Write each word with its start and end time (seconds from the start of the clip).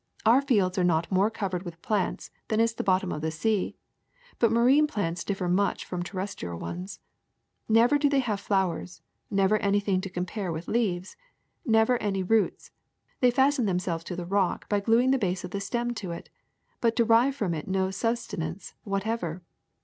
Our 0.25 0.41
fields 0.41 0.79
are 0.79 0.83
not 0.83 1.11
more 1.11 1.29
covered 1.29 1.61
with 1.61 1.83
plants 1.83 2.31
than 2.47 2.59
is 2.59 2.73
the 2.73 2.83
bottom 2.83 3.11
of 3.11 3.21
the 3.21 3.29
sea; 3.29 3.75
but 4.39 4.51
marine 4.51 4.87
plants 4.87 5.23
differ 5.23 5.47
much 5.47 5.85
from 5.85 6.01
terrestrial 6.01 6.57
ones. 6.57 6.99
Never 7.69 7.99
do 7.99 8.09
they 8.09 8.17
have 8.21 8.39
flowers, 8.39 9.03
never 9.29 9.59
any 9.59 9.79
thing 9.79 10.01
to 10.01 10.09
compare 10.09 10.51
with 10.51 10.67
leaves, 10.67 11.17
never 11.67 12.01
any 12.01 12.23
roots; 12.23 12.71
they 13.19 13.29
fasten 13.29 13.65
themselves 13.67 14.03
to 14.05 14.15
the 14.15 14.25
rock 14.25 14.67
by 14.67 14.79
glu 14.79 14.97
'* 14.99 15.01
ing 15.01 15.11
the 15.11 15.19
base 15.19 15.43
of 15.43 15.51
the 15.51 15.61
stem 15.61 15.91
to 15.93 16.09
it, 16.09 16.25
d 16.25 16.31
but 16.81 16.95
derive 16.95 17.35
from 17.35 17.53
it 17.53 17.67
no 17.67 17.91
sustenance 17.91 18.73
Seaweeds 18.83 19.03
iAigcB) 19.03 19.03
^h^tever. 19.19 19.41